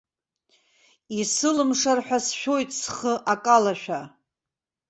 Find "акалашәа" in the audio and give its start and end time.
3.33-4.01